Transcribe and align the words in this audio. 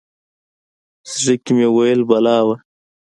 زړه 1.13 1.35
کې 1.43 1.51
مې 1.57 1.67
ویل 1.75 2.01
بلا 2.09 2.37
وه. 2.45 2.55